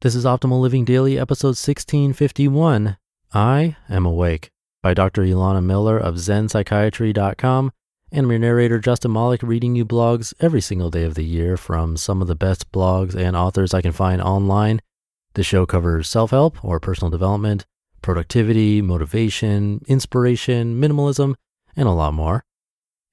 This 0.00 0.14
is 0.14 0.24
Optimal 0.24 0.60
Living 0.60 0.84
Daily, 0.84 1.18
episode 1.18 1.58
1651. 1.58 2.98
I 3.34 3.76
Am 3.88 4.06
Awake 4.06 4.52
by 4.80 4.94
Dr. 4.94 5.22
Elana 5.22 5.60
Miller 5.60 5.98
of 5.98 6.14
ZenPsychiatry.com. 6.14 7.72
And 8.12 8.28
your 8.28 8.38
narrator, 8.38 8.78
Justin 8.78 9.12
Malik, 9.12 9.42
reading 9.42 9.74
you 9.74 9.84
blogs 9.84 10.32
every 10.38 10.60
single 10.60 10.88
day 10.88 11.02
of 11.02 11.14
the 11.14 11.24
year 11.24 11.56
from 11.56 11.96
some 11.96 12.22
of 12.22 12.28
the 12.28 12.36
best 12.36 12.70
blogs 12.70 13.16
and 13.16 13.34
authors 13.34 13.74
I 13.74 13.82
can 13.82 13.90
find 13.90 14.22
online. 14.22 14.82
The 15.34 15.42
show 15.42 15.66
covers 15.66 16.08
self 16.08 16.30
help 16.30 16.64
or 16.64 16.78
personal 16.78 17.10
development, 17.10 17.66
productivity, 18.00 18.80
motivation, 18.80 19.80
inspiration, 19.88 20.80
minimalism, 20.80 21.34
and 21.74 21.88
a 21.88 21.92
lot 21.92 22.14
more. 22.14 22.44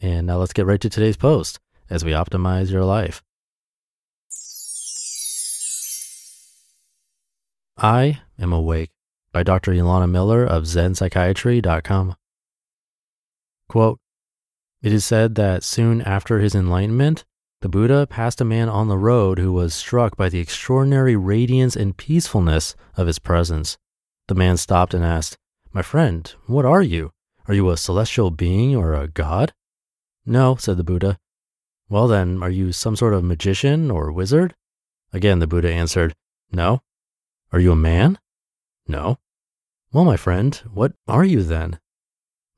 And 0.00 0.26
now 0.26 0.38
let's 0.38 0.52
get 0.52 0.66
right 0.66 0.80
to 0.80 0.90
today's 0.90 1.16
post 1.16 1.60
as 1.88 2.04
we 2.04 2.10
optimize 2.10 2.72
your 2.72 2.84
life. 2.84 3.22
I 7.84 8.20
Am 8.38 8.52
Awake 8.52 8.90
by 9.32 9.42
Dr. 9.42 9.72
Elana 9.72 10.08
Miller 10.08 10.44
of 10.44 10.62
ZenPsychiatry.com. 10.66 12.14
Quote 13.68 13.98
It 14.82 14.92
is 14.92 15.04
said 15.04 15.34
that 15.34 15.64
soon 15.64 16.00
after 16.02 16.38
his 16.38 16.54
enlightenment, 16.54 17.24
the 17.60 17.68
Buddha 17.68 18.06
passed 18.06 18.40
a 18.40 18.44
man 18.44 18.68
on 18.68 18.86
the 18.86 18.96
road 18.96 19.40
who 19.40 19.52
was 19.52 19.74
struck 19.74 20.16
by 20.16 20.28
the 20.28 20.38
extraordinary 20.38 21.16
radiance 21.16 21.74
and 21.74 21.96
peacefulness 21.96 22.76
of 22.96 23.08
his 23.08 23.18
presence. 23.18 23.78
The 24.28 24.36
man 24.36 24.58
stopped 24.58 24.94
and 24.94 25.04
asked, 25.04 25.36
My 25.72 25.82
friend, 25.82 26.32
what 26.46 26.64
are 26.64 26.82
you? 26.82 27.10
Are 27.48 27.54
you 27.54 27.68
a 27.68 27.76
celestial 27.76 28.30
being 28.30 28.76
or 28.76 28.94
a 28.94 29.08
god? 29.08 29.54
No, 30.24 30.54
said 30.54 30.76
the 30.76 30.84
Buddha. 30.84 31.18
Well, 31.88 32.06
then, 32.06 32.44
are 32.44 32.50
you 32.50 32.70
some 32.70 32.94
sort 32.94 33.12
of 33.12 33.24
magician 33.24 33.90
or 33.90 34.12
wizard? 34.12 34.54
Again, 35.12 35.40
the 35.40 35.48
Buddha 35.48 35.72
answered, 35.72 36.14
No. 36.52 36.80
Are 37.52 37.60
you 37.60 37.72
a 37.72 37.76
man? 37.76 38.18
No. 38.88 39.18
Well, 39.92 40.06
my 40.06 40.16
friend, 40.16 40.54
what 40.72 40.94
are 41.06 41.24
you 41.24 41.42
then? 41.42 41.78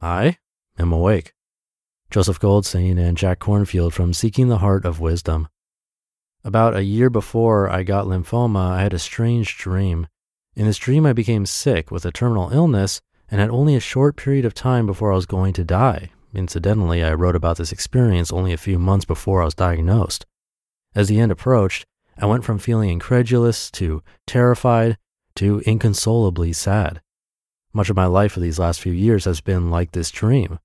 I 0.01 0.39
am 0.79 0.93
awake. 0.93 1.35
Joseph 2.11 2.39
Goldstein 2.39 2.97
and 2.97 3.17
Jack 3.17 3.41
Kornfield 3.41 3.93
from 3.93 4.15
Seeking 4.15 4.49
the 4.49 4.59
Heart 4.59 4.85
of 4.85 5.01
Wisdom. 5.01 5.49
About 6.45 6.77
a 6.77 6.85
year 6.85 7.11
before 7.11 7.69
I 7.69 7.83
got 7.83 8.07
lymphoma, 8.07 8.71
I 8.71 8.83
had 8.83 8.95
a 8.95 9.01
strange 9.01 9.59
dream. 9.59 10.07
In 10.55 10.67
this 10.67 10.79
dream, 10.79 11.07
I 11.07 11.13
became 11.13 11.45
sick 11.45 11.91
with 11.91 12.05
a 12.05 12.13
terminal 12.13 12.53
illness 12.53 13.01
and 13.29 13.41
had 13.41 13.51
only 13.51 13.75
a 13.75 13.81
short 13.81 14.15
period 14.15 14.45
of 14.45 14.55
time 14.55 14.87
before 14.87 15.11
I 15.11 15.17
was 15.17 15.27
going 15.27 15.55
to 15.55 15.65
die. 15.65 16.11
Incidentally, 16.33 17.03
I 17.03 17.15
wrote 17.15 17.35
about 17.35 17.57
this 17.57 17.73
experience 17.73 18.33
only 18.33 18.53
a 18.53 18.57
few 18.57 18.79
months 18.79 19.07
before 19.07 19.43
I 19.43 19.47
was 19.47 19.55
diagnosed. 19.55 20.25
As 20.95 21.09
the 21.09 21.19
end 21.19 21.33
approached, 21.33 21.85
I 22.17 22.27
went 22.27 22.45
from 22.45 22.59
feeling 22.59 22.91
incredulous 22.91 23.71
to 23.73 24.03
terrified 24.27 24.99
to 25.37 25.63
inconsolably 25.67 26.53
sad. 26.53 27.01
Much 27.73 27.91
of 27.91 27.97
my 27.97 28.07
life 28.07 28.33
for 28.33 28.41
these 28.41 28.59
last 28.59 28.81
few 28.81 28.93
years 28.93 29.25
has 29.25 29.41
been 29.41 29.71
like 29.71 29.93
this 29.93 30.11
dream. 30.11 30.59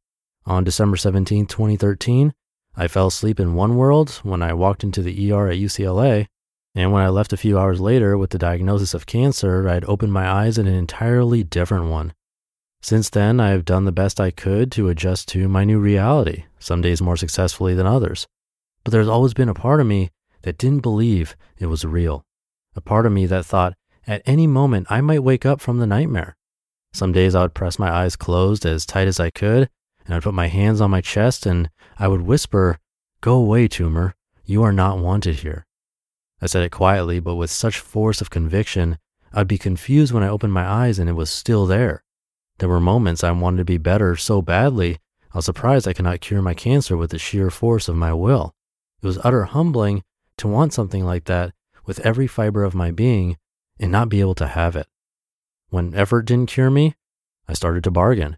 On 0.46 0.64
December 0.64 0.96
17, 0.96 1.48
2013, 1.48 2.34
I 2.76 2.88
fell 2.88 3.08
asleep 3.08 3.40
in 3.40 3.56
one 3.56 3.76
world 3.76 4.20
when 4.24 4.44
I 4.44 4.54
walked 4.54 4.84
into 4.84 5.02
the 5.02 5.32
ER 5.32 5.50
at 5.50 5.58
UCLA, 5.58 6.28
and 6.76 6.92
when 6.92 7.02
I 7.02 7.10
left 7.10 7.34
a 7.34 7.38
few 7.38 7.58
hours 7.58 7.82
later 7.82 8.18
with 8.18 8.30
the 8.30 8.38
diagnosis 8.38 8.94
of 8.94 9.08
cancer, 9.08 9.68
I 9.68 9.74
had 9.74 9.86
opened 9.86 10.14
my 10.14 10.30
eyes 10.30 10.58
in 10.58 10.68
an 10.68 10.76
entirely 10.76 11.44
different 11.44 11.90
one. 11.90 12.14
Since 12.82 13.10
then, 13.10 13.40
I 13.40 13.50
have 13.50 13.66
done 13.66 13.86
the 13.86 13.92
best 13.92 14.22
I 14.22 14.32
could 14.32 14.72
to 14.74 14.88
adjust 14.88 15.28
to 15.30 15.50
my 15.50 15.64
new 15.64 15.80
reality, 15.80 16.46
some 16.60 16.82
days 16.82 17.02
more 17.02 17.18
successfully 17.18 17.74
than 17.74 17.88
others. 17.88 18.28
But 18.84 18.92
there's 18.92 19.08
always 19.08 19.34
been 19.34 19.50
a 19.50 19.54
part 19.54 19.82
of 19.82 19.88
me 19.88 20.12
that 20.44 20.58
didn't 20.58 20.82
believe 20.82 21.36
it 21.58 21.68
was 21.68 21.86
real. 21.86 22.26
A 22.76 22.82
part 22.82 23.06
of 23.06 23.12
me 23.12 23.26
that 23.26 23.46
thought 23.46 23.74
at 24.08 24.22
any 24.26 24.48
moment 24.48 24.88
I 24.90 25.02
might 25.02 25.24
wake 25.24 25.46
up 25.46 25.62
from 25.62 25.80
the 25.80 25.88
nightmare. 25.88 26.36
Some 26.94 27.12
days 27.12 27.36
I 27.36 27.44
would 27.44 27.54
press 27.54 27.78
my 27.78 27.92
eyes 27.92 28.16
closed 28.16 28.66
as 28.66 28.86
tight 28.86 29.08
as 29.08 29.20
I 29.20 29.30
could, 29.30 29.70
and 30.06 30.16
I'd 30.16 30.24
put 30.24 30.34
my 30.34 30.48
hands 30.48 30.82
on 30.82 30.92
my 30.92 31.02
chest 31.02 31.46
and 31.46 31.70
I 31.98 32.08
would 32.08 32.22
whisper, 32.22 32.80
Go 33.22 33.36
away, 33.36 33.68
tumor. 33.68 34.16
You 34.46 34.64
are 34.64 34.72
not 34.72 34.98
wanted 34.98 35.40
here. 35.40 35.66
I 36.42 36.46
said 36.46 36.64
it 36.64 36.72
quietly, 36.72 37.20
but 37.20 37.36
with 37.36 37.52
such 37.52 37.80
force 37.80 38.22
of 38.22 38.30
conviction, 38.30 38.98
I'd 39.34 39.48
be 39.48 39.58
confused 39.58 40.14
when 40.14 40.24
I 40.24 40.30
opened 40.30 40.54
my 40.54 40.66
eyes 40.66 40.98
and 40.98 41.10
it 41.10 41.14
was 41.14 41.30
still 41.30 41.66
there. 41.66 42.04
There 42.58 42.70
were 42.70 42.80
moments 42.80 43.24
I 43.24 43.32
wanted 43.32 43.58
to 43.58 43.66
be 43.66 43.78
better 43.78 44.16
so 44.16 44.42
badly, 44.42 45.00
I 45.32 45.38
was 45.38 45.46
surprised 45.46 45.88
I 45.88 45.94
could 45.94 46.06
not 46.06 46.22
cure 46.22 46.42
my 46.42 46.56
cancer 46.56 46.98
with 46.98 47.12
the 47.12 47.20
sheer 47.20 47.52
force 47.52 47.88
of 47.88 47.96
my 47.96 48.14
will. 48.14 48.56
It 49.02 49.06
was 49.06 49.20
utter 49.24 49.44
humbling 49.44 50.02
to 50.40 50.48
want 50.48 50.74
something 50.74 51.06
like 51.06 51.26
that 51.26 51.54
with 51.86 52.00
every 52.02 52.28
fiber 52.28 52.64
of 52.64 52.76
my 52.76 52.92
being 52.92 53.38
and 53.80 53.92
not 53.92 54.10
be 54.10 54.20
able 54.20 54.36
to 54.36 54.48
have 54.48 54.76
it. 54.76 54.88
When 55.70 55.94
effort 55.96 56.24
didn't 56.24 56.50
cure 56.50 56.70
me, 56.70 56.96
I 57.48 57.54
started 57.54 57.84
to 57.86 57.92
bargain. 57.92 58.38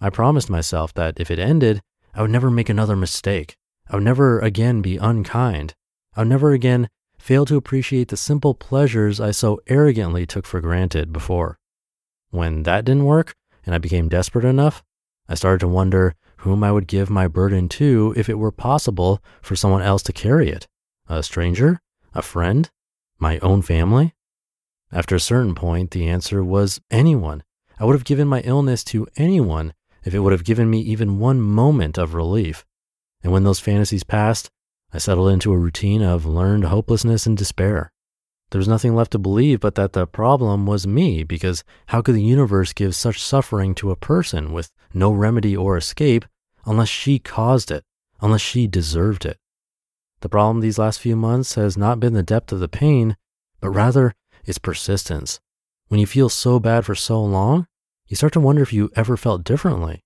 I 0.00 0.10
promised 0.10 0.50
myself 0.50 0.92
that 0.94 1.20
if 1.20 1.30
it 1.30 1.38
ended, 1.38 1.80
I 2.14 2.22
would 2.22 2.30
never 2.30 2.50
make 2.50 2.68
another 2.68 2.96
mistake. 2.96 3.56
I 3.88 3.96
would 3.96 4.04
never 4.04 4.38
again 4.40 4.82
be 4.82 4.96
unkind. 4.96 5.74
I 6.16 6.20
would 6.20 6.28
never 6.28 6.52
again 6.52 6.88
fail 7.18 7.44
to 7.46 7.56
appreciate 7.56 8.08
the 8.08 8.16
simple 8.16 8.54
pleasures 8.54 9.20
I 9.20 9.30
so 9.30 9.60
arrogantly 9.66 10.26
took 10.26 10.46
for 10.46 10.60
granted 10.60 11.12
before. 11.12 11.58
When 12.30 12.64
that 12.64 12.84
didn't 12.84 13.04
work 13.04 13.34
and 13.64 13.74
I 13.74 13.78
became 13.78 14.08
desperate 14.08 14.44
enough, 14.44 14.82
I 15.28 15.34
started 15.34 15.60
to 15.60 15.68
wonder 15.68 16.14
whom 16.38 16.62
I 16.62 16.72
would 16.72 16.86
give 16.86 17.08
my 17.08 17.26
burden 17.28 17.68
to 17.70 18.12
if 18.16 18.28
it 18.28 18.38
were 18.38 18.52
possible 18.52 19.22
for 19.40 19.56
someone 19.56 19.82
else 19.82 20.02
to 20.04 20.12
carry 20.12 20.50
it. 20.50 20.66
A 21.08 21.22
stranger? 21.22 21.80
A 22.14 22.22
friend? 22.22 22.70
My 23.18 23.38
own 23.40 23.60
family? 23.62 24.14
After 24.90 25.14
a 25.14 25.20
certain 25.20 25.54
point, 25.54 25.90
the 25.90 26.08
answer 26.08 26.42
was 26.42 26.80
anyone. 26.90 27.42
I 27.78 27.84
would 27.84 27.94
have 27.94 28.04
given 28.04 28.26
my 28.26 28.40
illness 28.40 28.82
to 28.84 29.06
anyone 29.16 29.74
if 30.04 30.14
it 30.14 30.20
would 30.20 30.32
have 30.32 30.44
given 30.44 30.70
me 30.70 30.80
even 30.80 31.18
one 31.18 31.40
moment 31.40 31.98
of 31.98 32.14
relief. 32.14 32.64
And 33.22 33.32
when 33.32 33.44
those 33.44 33.60
fantasies 33.60 34.04
passed, 34.04 34.50
I 34.92 34.98
settled 34.98 35.30
into 35.30 35.52
a 35.52 35.58
routine 35.58 36.02
of 36.02 36.24
learned 36.24 36.64
hopelessness 36.64 37.26
and 37.26 37.36
despair. 37.36 37.90
There 38.50 38.58
was 38.58 38.68
nothing 38.68 38.94
left 38.94 39.10
to 39.12 39.18
believe 39.18 39.60
but 39.60 39.74
that 39.74 39.92
the 39.92 40.06
problem 40.06 40.66
was 40.66 40.86
me, 40.86 41.24
because 41.24 41.64
how 41.86 42.00
could 42.00 42.14
the 42.14 42.22
universe 42.22 42.72
give 42.72 42.94
such 42.94 43.20
suffering 43.20 43.74
to 43.76 43.90
a 43.90 43.96
person 43.96 44.52
with 44.52 44.70
no 44.92 45.10
remedy 45.10 45.56
or 45.56 45.76
escape 45.76 46.24
unless 46.64 46.88
she 46.88 47.18
caused 47.18 47.70
it, 47.70 47.82
unless 48.20 48.40
she 48.40 48.66
deserved 48.66 49.26
it? 49.26 49.38
The 50.24 50.30
problem 50.30 50.60
these 50.60 50.78
last 50.78 51.00
few 51.00 51.16
months 51.16 51.56
has 51.56 51.76
not 51.76 52.00
been 52.00 52.14
the 52.14 52.22
depth 52.22 52.50
of 52.50 52.58
the 52.58 52.66
pain, 52.66 53.18
but 53.60 53.68
rather 53.68 54.14
its 54.46 54.56
persistence. 54.56 55.38
When 55.88 56.00
you 56.00 56.06
feel 56.06 56.30
so 56.30 56.58
bad 56.58 56.86
for 56.86 56.94
so 56.94 57.22
long, 57.22 57.66
you 58.08 58.16
start 58.16 58.32
to 58.32 58.40
wonder 58.40 58.62
if 58.62 58.72
you 58.72 58.90
ever 58.96 59.18
felt 59.18 59.44
differently. 59.44 60.02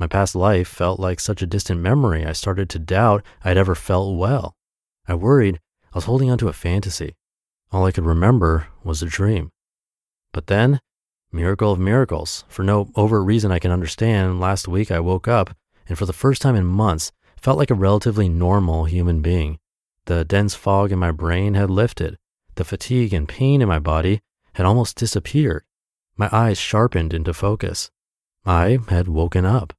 My 0.00 0.08
past 0.08 0.34
life 0.34 0.66
felt 0.66 0.98
like 0.98 1.20
such 1.20 1.42
a 1.42 1.46
distant 1.46 1.78
memory, 1.78 2.26
I 2.26 2.32
started 2.32 2.68
to 2.70 2.80
doubt 2.80 3.22
I'd 3.44 3.56
ever 3.56 3.76
felt 3.76 4.18
well. 4.18 4.56
I 5.06 5.14
worried 5.14 5.60
I 5.92 5.98
was 5.98 6.06
holding 6.06 6.28
on 6.28 6.38
to 6.38 6.48
a 6.48 6.52
fantasy. 6.52 7.14
All 7.70 7.86
I 7.86 7.92
could 7.92 8.04
remember 8.04 8.66
was 8.82 9.00
a 9.00 9.06
dream. 9.06 9.52
But 10.32 10.48
then, 10.48 10.80
miracle 11.30 11.70
of 11.70 11.78
miracles, 11.78 12.42
for 12.48 12.64
no 12.64 12.90
overt 12.96 13.22
reason 13.22 13.52
I 13.52 13.60
can 13.60 13.70
understand, 13.70 14.40
last 14.40 14.66
week 14.66 14.90
I 14.90 14.98
woke 14.98 15.28
up 15.28 15.54
and 15.88 15.96
for 15.96 16.04
the 16.06 16.12
first 16.12 16.42
time 16.42 16.56
in 16.56 16.64
months 16.64 17.12
felt 17.42 17.58
like 17.58 17.70
a 17.70 17.74
relatively 17.74 18.28
normal 18.28 18.84
human 18.84 19.20
being. 19.20 19.58
The 20.06 20.24
dense 20.24 20.54
fog 20.54 20.92
in 20.92 20.98
my 20.98 21.10
brain 21.10 21.54
had 21.54 21.70
lifted. 21.70 22.18
the 22.54 22.64
fatigue 22.64 23.14
and 23.14 23.26
pain 23.26 23.62
in 23.62 23.68
my 23.68 23.78
body 23.78 24.20
had 24.54 24.66
almost 24.66 24.96
disappeared. 24.96 25.64
My 26.18 26.28
eyes 26.30 26.58
sharpened 26.58 27.14
into 27.14 27.32
focus. 27.32 27.90
I 28.44 28.78
had 28.88 29.08
woken 29.08 29.46
up. 29.46 29.72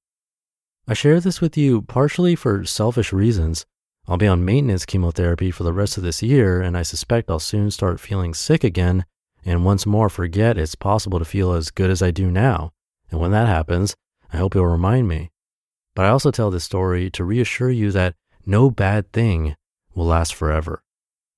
I 0.88 0.96
share 0.96 1.20
this 1.20 1.40
with 1.40 1.56
you 1.56 1.84
partially 1.84 2.36
for 2.36 2.66
selfish 2.66 3.14
reasons. 3.14 3.66
I'll 4.08 4.18
be 4.18 4.28
on 4.28 4.44
maintenance 4.44 4.86
chemotherapy 4.86 5.52
for 5.52 5.64
the 5.64 5.72
rest 5.72 5.98
of 5.98 6.04
this 6.04 6.24
year, 6.24 6.62
and 6.62 6.76
I 6.76 6.82
suspect 6.82 7.30
I'll 7.30 7.40
soon 7.40 7.70
start 7.70 8.00
feeling 8.00 8.34
sick 8.34 8.64
again 8.64 9.06
and 9.46 9.66
once 9.66 9.86
more 9.86 10.10
forget 10.10 10.58
it's 10.58 10.76
possible 10.76 11.20
to 11.20 11.26
feel 11.26 11.54
as 11.54 11.72
good 11.72 11.90
as 11.90 12.02
I 12.02 12.12
do 12.12 12.32
now. 12.32 12.72
And 13.12 13.20
when 13.20 13.32
that 13.32 13.48
happens, 13.48 13.96
I 14.32 14.38
hope 14.38 14.56
you'll 14.56 14.66
remind 14.66 15.08
me. 15.08 15.33
But 15.96 16.06
I 16.06 16.10
also 16.10 16.32
tell 16.32 16.50
this 16.50 16.64
story 16.64 17.10
to 17.12 17.24
reassure 17.24 17.70
you 17.70 17.92
that 17.92 18.16
no 18.46 18.72
bad 18.72 19.12
thing 19.12 19.56
will 19.94 20.06
last 20.06 20.34
forever. 20.34 20.82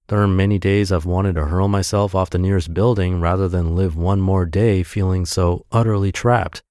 There 0.07 0.21
are 0.21 0.27
many 0.27 0.59
days 0.59 0.91
I've 0.91 1.05
wanted 1.05 1.35
to 1.35 1.45
hurl 1.45 1.67
myself 1.67 2.13
off 2.13 2.29
the 2.29 2.37
nearest 2.37 2.73
building 2.73 3.19
rather 3.19 3.47
than 3.47 3.75
live 3.75 3.97
one 3.97 4.21
more 4.21 4.45
day 4.45 4.83
feeling 4.83 5.25
so 5.25 5.65
utterly 5.71 6.11
trapped. 6.11 6.61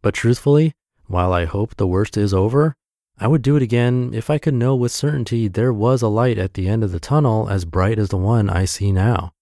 But 0.00 0.14
truthfully, 0.14 0.72
while 1.06 1.32
I 1.32 1.44
hope 1.44 1.76
the 1.76 1.86
worst 1.86 2.16
is 2.16 2.32
over, 2.32 2.74
I 3.18 3.26
would 3.26 3.42
do 3.42 3.56
it 3.56 3.62
again 3.62 4.12
if 4.14 4.30
I 4.30 4.38
could 4.38 4.54
know 4.54 4.74
with 4.74 4.92
certainty 4.92 5.48
there 5.48 5.72
was 5.72 6.02
a 6.02 6.08
light 6.08 6.38
at 6.38 6.54
the 6.54 6.68
end 6.68 6.82
of 6.82 6.92
the 6.92 7.00
tunnel 7.00 7.48
as 7.48 7.64
bright 7.64 7.98
as 7.98 8.08
the 8.08 8.16
one 8.16 8.48
I 8.48 8.64
see 8.64 8.90
now. 8.90 9.32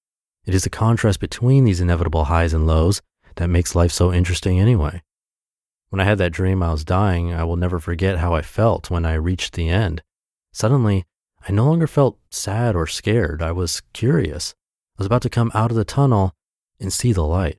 It 0.45 0.55
is 0.55 0.65
the 0.65 0.71
contrast 0.71 1.21
between 1.21 1.65
these 1.65 1.81
inevitable 1.81 2.25
highs 2.25 2.53
and 2.53 2.67
lows 2.67 3.01
that 3.37 3.49
makes 3.49 3.75
life 3.75 3.93
so 3.93 4.13
interesting 4.13 4.59
anyway. 4.59 5.03
When 5.91 6.01
I 6.01 6.05
had 6.05 6.19
that 6.19 6.33
dream 6.33 6.63
I 6.63 6.73
was 6.73 6.85
dying, 6.85 7.33
I 7.33 7.45
will 7.45 7.57
never 7.57 7.79
forget 7.79 8.19
how 8.19 8.35
I 8.35 8.43
felt 8.43 8.91
when 8.91 9.07
I 9.07 9.15
reached 9.15 9.55
the 9.55 9.69
end. 9.69 10.03
Suddenly, 10.53 11.05
I 11.49 11.53
no 11.53 11.65
longer 11.65 11.87
felt 11.87 12.19
sad 12.31 12.75
or 12.75 12.87
scared. 12.87 13.41
I 13.41 13.53
was 13.53 13.83
curious. 13.93 14.55
I 14.97 15.03
was 15.03 15.07
about 15.07 15.23
to 15.23 15.31
come 15.31 15.53
out 15.55 15.71
of 15.71 15.77
the 15.77 15.85
tunnel 15.85 16.35
and 16.81 16.93
see 16.93 17.13
the 17.13 17.25
light. 17.25 17.59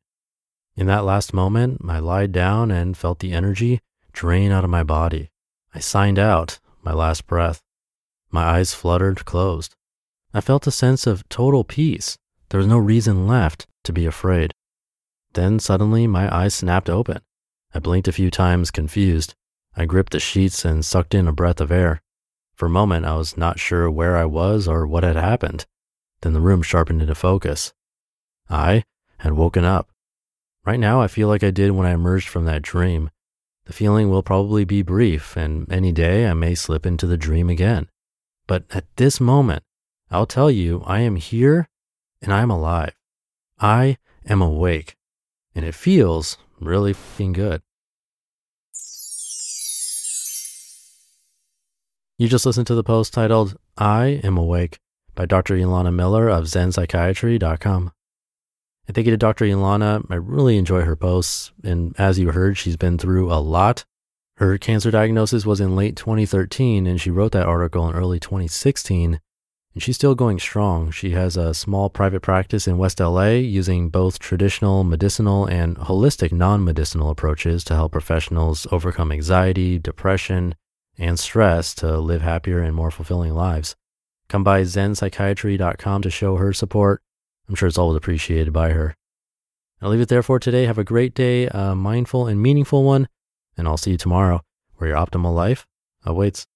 In 0.76 0.88
that 0.88 1.06
last 1.06 1.34
moment, 1.34 1.82
I 1.88 2.00
lied 2.00 2.32
down 2.32 2.70
and 2.70 2.98
felt 2.98 3.20
the 3.20 3.34
energy 3.34 3.80
drain 4.12 4.52
out 4.52 4.64
of 4.64 4.70
my 4.70 4.84
body. 4.84 5.32
I 5.74 5.80
signed 5.80 6.20
out 6.20 6.60
my 6.84 6.92
last 6.92 7.28
breath. 7.28 7.62
My 8.30 8.44
eyes 8.44 8.74
fluttered 8.74 9.26
closed. 9.26 9.76
I 10.34 10.42
felt 10.42 10.68
a 10.68 10.72
sense 10.72 11.08
of 11.08 11.28
total 11.30 11.64
peace. 11.64 12.18
There 12.50 12.58
was 12.58 12.68
no 12.68 12.78
reason 12.78 13.28
left 13.28 13.68
to 13.84 13.94
be 13.94 14.06
afraid. 14.06 14.54
Then 15.34 15.60
suddenly 15.60 16.08
my 16.08 16.34
eyes 16.36 16.56
snapped 16.56 16.90
open. 16.90 17.22
I 17.74 17.80
blinked 17.80 18.08
a 18.08 18.14
few 18.14 18.32
times, 18.32 18.72
confused. 18.72 19.36
I 19.76 19.86
gripped 19.86 20.14
the 20.14 20.20
sheets 20.20 20.66
and 20.66 20.84
sucked 20.84 21.14
in 21.14 21.28
a 21.28 21.32
breath 21.32 21.62
of 21.62 21.72
air. 21.72 22.02
For 22.56 22.66
a 22.66 22.70
moment, 22.70 23.06
I 23.06 23.16
was 23.16 23.38
not 23.38 23.60
sure 23.60 23.90
where 23.92 24.18
I 24.18 24.26
was 24.26 24.68
or 24.68 24.88
what 24.88 25.04
had 25.04 25.16
happened. 25.16 25.66
Then 26.22 26.34
the 26.34 26.42
room 26.42 26.64
sharpened 26.64 27.02
into 27.02 27.14
focus. 27.14 27.74
I 28.50 28.84
had 29.20 29.34
woken 29.34 29.64
up. 29.64 29.90
Right 30.66 30.80
now, 30.80 31.02
I 31.02 31.08
feel 31.08 31.28
like 31.28 31.44
I 31.44 31.52
did 31.52 31.72
when 31.72 31.86
I 31.86 31.92
emerged 31.92 32.28
from 32.28 32.46
that 32.46 32.62
dream. 32.62 33.12
The 33.66 33.74
feeling 33.74 34.10
will 34.10 34.24
probably 34.24 34.66
be 34.66 34.82
brief, 34.82 35.36
and 35.36 35.72
any 35.72 35.92
day 35.92 36.28
I 36.28 36.34
may 36.34 36.56
slip 36.56 36.86
into 36.86 37.06
the 37.06 37.18
dream 37.18 37.50
again. 37.50 37.90
But 38.48 38.64
at 38.72 38.86
this 38.96 39.20
moment, 39.20 39.64
I'll 40.10 40.26
tell 40.26 40.50
you, 40.50 40.84
I 40.86 41.02
am 41.02 41.18
here 41.18 41.68
and 42.22 42.34
I 42.34 42.42
am 42.42 42.50
alive. 42.50 42.96
I 43.60 43.98
am 44.26 44.42
awake, 44.42 44.96
and 45.54 45.66
it 45.66 45.76
feels 45.76 46.38
really 46.60 46.94
fucking 46.94 47.34
good. 47.34 47.62
You 52.18 52.28
just 52.28 52.46
listened 52.46 52.68
to 52.68 52.76
the 52.76 52.84
post 52.84 53.14
titled 53.14 53.58
I 53.78 54.22
Am 54.24 54.38
Awake 54.38 54.80
by 55.14 55.26
Dr. 55.26 55.56
Elana 55.56 55.94
Miller 55.94 56.30
of 56.30 56.46
ZenPsychiatry.com. 56.46 57.92
And 58.88 58.96
thank 58.96 59.06
you 59.06 59.12
to 59.12 59.18
Dr. 59.18 59.46
Elana. 59.46 60.04
I 60.10 60.16
really 60.16 60.58
enjoy 60.58 60.82
her 60.82 60.96
posts. 60.96 61.52
And 61.64 61.94
as 62.00 62.18
you 62.18 62.32
heard, 62.32 62.58
she's 62.58 62.78
been 62.78 62.98
through 62.98 63.32
a 63.32 63.36
lot. 63.36 63.86
Her 64.38 64.58
cancer 64.58 64.92
diagnosis 64.92 65.46
was 65.46 65.60
in 65.60 65.76
late 65.76 65.96
2013, 65.96 66.88
and 66.88 67.02
she 67.02 67.12
wrote 67.12 67.34
that 67.34 67.46
article 67.46 67.88
in 67.90 67.96
early 67.96 68.20
2016. 68.20 69.20
And 69.78 69.84
she's 69.84 69.96
still 69.96 70.16
going 70.16 70.40
strong. 70.40 70.90
She 70.90 71.12
has 71.12 71.38
a 71.38 71.54
small 71.54 71.88
private 71.92 72.22
practice 72.22 72.68
in 72.68 72.80
West 72.80 73.00
LA 73.00 73.34
using 73.34 73.90
both 73.90 74.18
traditional 74.18 74.84
medicinal 74.84 75.46
and 75.46 75.78
holistic 75.78 76.32
non 76.32 76.64
medicinal 76.64 77.12
approaches 77.12 77.64
to 77.66 77.76
help 77.76 77.92
professionals 77.92 78.66
overcome 78.72 79.12
anxiety, 79.12 79.78
depression, 79.78 80.56
and 80.98 81.20
stress 81.20 81.76
to 81.76 82.00
live 82.00 82.24
happier 82.24 82.60
and 82.60 82.74
more 82.74 82.90
fulfilling 82.90 83.36
lives. 83.36 83.76
Come 84.30 84.44
by 84.44 84.64
zenpsychiatry.com 84.64 86.02
to 86.02 86.10
show 86.10 86.38
her 86.38 86.54
support. 86.54 87.04
I'm 87.48 87.54
sure 87.54 87.68
it's 87.68 87.78
always 87.78 87.98
appreciated 87.98 88.52
by 88.52 88.72
her. 88.72 88.96
I'll 89.80 89.92
leave 89.92 90.02
it 90.02 90.10
there 90.10 90.24
for 90.24 90.40
today. 90.40 90.66
Have 90.66 90.80
a 90.80 90.84
great 90.84 91.14
day, 91.14 91.50
a 91.52 91.76
mindful 91.76 92.26
and 92.26 92.42
meaningful 92.42 92.84
one, 92.84 93.10
and 93.56 93.68
I'll 93.68 93.78
see 93.78 93.92
you 93.92 93.98
tomorrow 93.98 94.42
where 94.78 94.90
your 94.90 94.98
optimal 94.98 95.36
life 95.36 95.68
awaits. 96.04 96.48